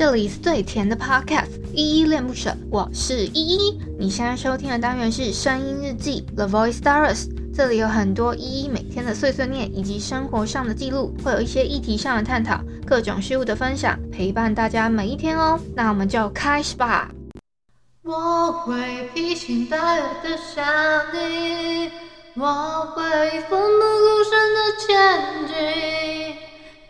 [0.00, 3.78] 这里是最甜的 Podcast，依依恋不舍，我是依依。
[3.98, 15.60] 你现在收听的单元是声音日记 The Voice Diaries，这里有很多依依每天的碎碎念以及生活上的记录，会有一些议题上的探讨，各种事物的分享，陪伴大家每一天哦。
[15.76, 17.10] 那我们就开始吧。
[18.02, 20.64] 我会披星戴月的想
[21.12, 21.90] 你，
[22.36, 23.02] 我会
[23.50, 26.36] 奋不顾身的前进。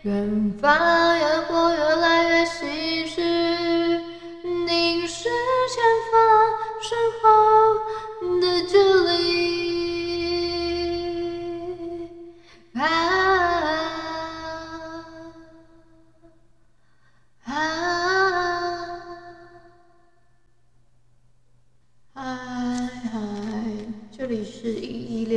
[0.03, 0.71] 远方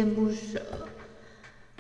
[0.05, 0.61] 恋不舍，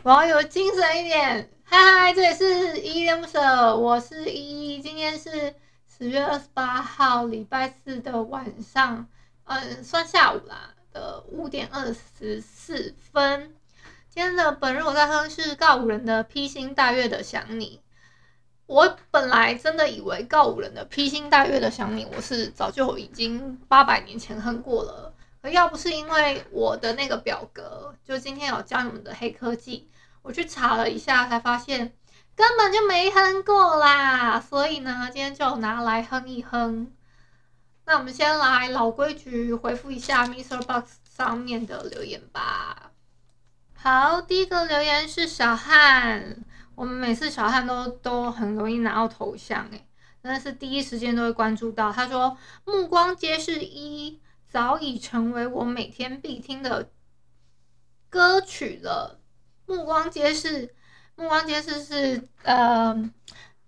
[0.02, 1.50] 我要有精神一点。
[1.62, 4.80] 嗨嗨，这里是依依恋不舍，我是依依。
[4.80, 5.54] 今天是
[5.86, 9.06] 十月二十八号，礼拜四的晚上，
[9.44, 13.54] 嗯，算下午啦的五点二十四分。
[14.08, 17.82] 今天的本日我在哼是告五人的披星戴月的想你。
[18.64, 25.13] 我本来真的以为告五人的披星戴月的想你，我是早就已经八百年前哼过了。
[25.50, 29.88] 要不是因为我的那个表格，就今天有教你们的黑科技。
[30.22, 31.92] 我去查了一下，才发现
[32.34, 36.90] 根本就没哼过啦，所以呢，今天就拿来哼一哼。
[37.84, 40.62] 那我们先来老规矩，回复一下 Mr.
[40.62, 42.92] Box 上面的留言吧。
[43.74, 46.38] 好，第一个留言是小汉，
[46.74, 49.86] 我们每次小汉都都很容易拿到头像，诶，
[50.22, 51.92] 真的是第一时间都会关注到。
[51.92, 54.18] 他说：“目光皆是一
[54.54, 56.88] 早已成为我每天必听的
[58.08, 59.18] 歌曲了。”
[59.66, 60.72] 目光街市，
[61.16, 63.10] 目光街市是呃，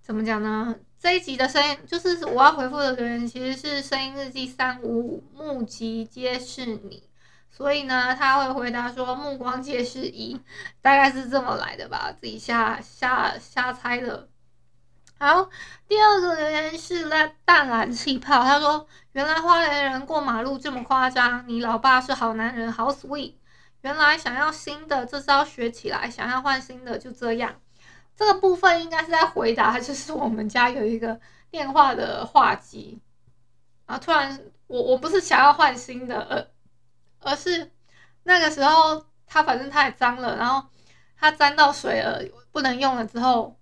[0.00, 0.76] 怎么讲呢？
[1.00, 7.02] 这一集的声音就是我要回复的留言，其实是声音日记三五五目击皆是你，
[7.50, 10.40] 所以呢，他会回答说目光皆是一，
[10.80, 14.28] 大概是这么来的吧，自己瞎瞎瞎猜的。
[15.18, 15.48] 好，
[15.88, 23.32] 第二个留言是那淡蓝气泡，他说原来花莲人过马路这么夸张，你老爸是好男人，好 sweet。
[23.80, 27.54] 原来想要新的，这招学起来；想要换新的，就这样。
[28.14, 31.18] 这个部分应该是在回答，就是我们家有一个
[31.50, 33.00] 电话的话机，
[33.86, 37.70] 然后突然我我不是想要换新的，而而是
[38.24, 40.68] 那个时候它反正太脏了，然后
[41.16, 42.22] 它沾到水了，
[42.52, 43.56] 不能用了之后，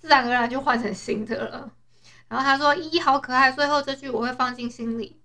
[0.00, 1.70] 自然而然就换成新的了。
[2.28, 5.20] 然后他说：“依依好可爱。”最后这句我会放进心里。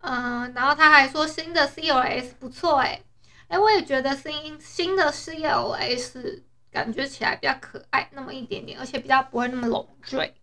[0.00, 3.00] 嗯，然后他还说新的 CLS 不错哎。
[3.48, 10.34] 哎，我也觉得新新的 CLS 感觉起来比较可爱那么一点点，而且比较不会那么累赘。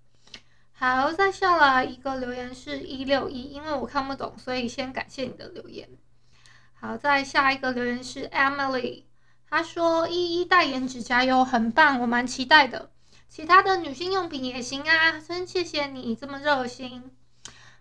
[0.72, 5.88] 好，再下来一个留言是一六一，因为我看不懂，所以先感谢你的留言。
[6.74, 9.04] 好，再下一个留言是 Emily，
[9.50, 12.92] 她说依依代言指甲油很棒，我蛮期待的。
[13.30, 17.12] 其他的女性用品也行啊，真谢谢你这么热心。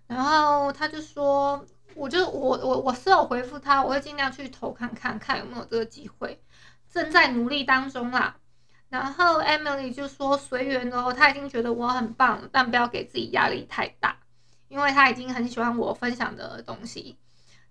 [0.06, 1.65] 然后他就说。
[1.97, 6.43] 我就我我我是有回复他，我会尽量去投看看看有没有这个机会，
[6.93, 8.37] 正在努力当中啦。
[8.88, 14.16] 然后 Emily 就说随缘哦，他已经觉得我很棒，但不要给自己压力太大，
[14.66, 17.16] 因为他已经很喜欢我分享的东西，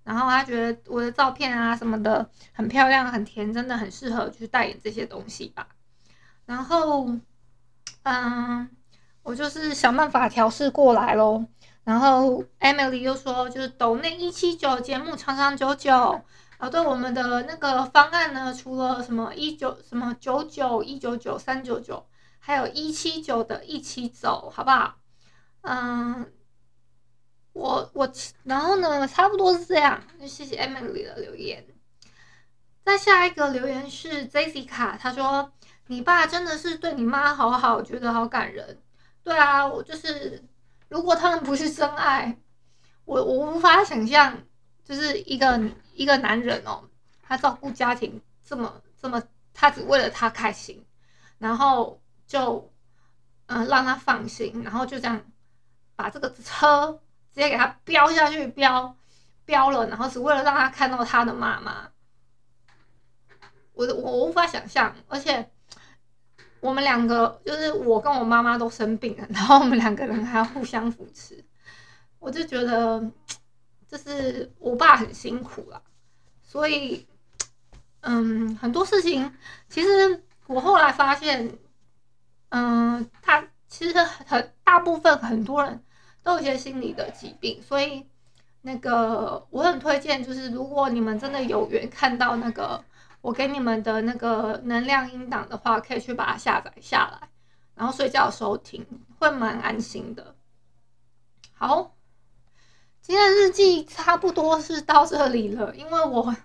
[0.06, 5.68] 然后他觉得我的照片啊什么的很漂亮很甜，真的很适合去代言这些东西吧。
[6.46, 7.10] 然后
[8.04, 8.70] 嗯，
[9.24, 11.46] 我就是想办法调试过来喽。
[11.84, 16.22] 然后 Emily 又说，就是抖内一七九节目长长久久。
[16.58, 22.06] 啊，对我们的那个方案呢，除了什么一九什么九九一九九三九九，
[22.40, 24.96] 还有一七九的一起走，好不好？
[25.64, 26.32] 嗯，
[27.52, 28.10] 我我
[28.44, 30.02] 然后呢，差不多是这样。
[30.18, 31.66] 就谢谢 Emily 的留言。
[32.86, 35.52] 再下一个留言是 Jessica，她说
[35.94, 38.82] ：“你爸真的是对你妈好好，觉得好感人。”
[39.24, 40.44] 对啊，我就是。
[40.90, 42.38] 如果他们不是真爱，
[43.06, 44.38] 我我无法想象，
[44.84, 45.60] 就是一个
[45.96, 46.88] 一个男人哦，
[47.24, 49.20] 他照顾家庭这么这么，
[49.56, 50.86] 他只为了他开心，
[51.40, 52.72] 然后就
[53.48, 55.20] 嗯、让他放心，然后就这样
[55.96, 57.00] 把这个车
[57.34, 58.96] 直接给他飙下去，飙
[59.46, 61.90] 飙了，然后只为了让他看到他的妈妈，
[63.74, 65.50] 我我无法想象，而且。
[66.64, 71.44] 我们两个就是我跟我妈妈都生病了， 然后我们两个人还要互相扶持，
[72.20, 73.04] 我就觉得
[73.86, 75.82] 就是我爸很辛苦啦，
[76.42, 77.06] 所以
[78.00, 79.30] 嗯，很多事情
[79.68, 81.52] 其实我后来发现，
[82.48, 85.84] 嗯，他其实很大部分很多人
[86.24, 88.06] 都有一些心理的疾病，所以
[88.62, 92.82] 那个我很推荐，就是如果你们真的有缘看到那个
[93.24, 97.30] 我给你们的那个能量音档的话，可以去把它下载下来，
[97.74, 98.86] 然后睡觉的时候听，
[99.18, 100.36] 会蛮安心的。
[101.54, 101.96] 好，
[103.02, 106.36] 今天的日记差不多是到这里了，因为我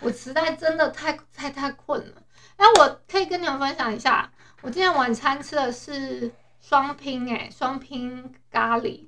[0.00, 2.22] 我实在真的太太太困了。
[2.56, 4.28] 那我可以跟你们分享一下，
[4.62, 9.06] 我今天晚餐吃的是双拼哎，双拼咖喱，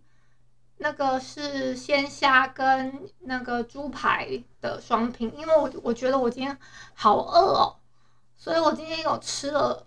[0.79, 6.59] 那个是鲜虾跟那个猪排的双拼，因为我我觉得我今天
[6.95, 7.77] 好饿哦，
[8.37, 9.87] 所以我今天有吃了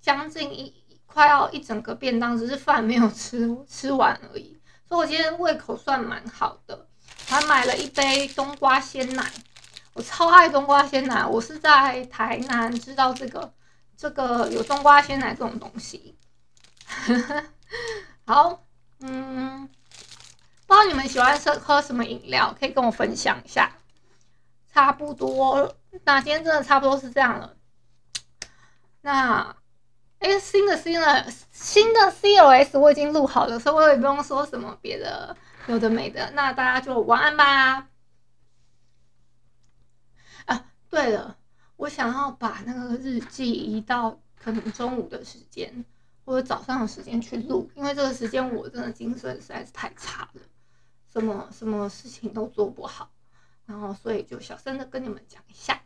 [0.00, 0.74] 将近一
[1.06, 4.58] 快要一整个便当，只是饭没有吃吃完而已。
[4.88, 6.86] 所以我今天胃口算蛮好的，
[7.28, 9.30] 还买了一杯冬瓜鲜奶。
[9.94, 13.52] 我超爱冬瓜鲜奶，我是在台南知道这个，
[13.94, 16.16] 这个有冬瓜鲜奶这种东西。
[18.24, 18.64] 好，
[19.00, 19.68] 嗯，
[20.84, 23.72] 你们喜欢喝喝什么饮料，可以跟我分享一下。
[24.72, 27.56] 差不多，那今天真的差不多是这样了。
[29.00, 29.56] 那。
[30.24, 35.36] 哎，新的新的新的 COS 我已经录好了，所以我也不用说什么别的
[35.66, 36.30] 有的没的。
[36.30, 37.88] 那大家就晚安吧。
[40.44, 41.36] 啊，对了，
[41.74, 45.84] 我想要把那个日记移到可能中午的时间
[46.24, 50.42] 或者早上的时间去录，因为这个时间我真的精神实在是太差了，
[51.12, 53.10] 什么什么事情都做不好，
[53.66, 55.78] 然后所以就小声的跟你们讲一下。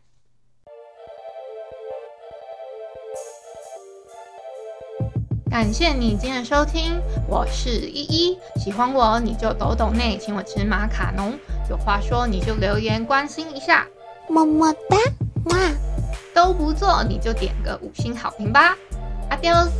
[5.51, 8.39] 感谢你今天的收听，我是依依。
[8.55, 11.37] 喜欢我你就抖抖内，请我吃马卡龙。
[11.69, 13.85] 有话说你就留言关心一下，
[14.29, 14.97] 么么哒，
[15.45, 15.57] 哇！
[16.33, 18.77] 都不做你就点个五星好评吧
[19.29, 19.71] ，Adios。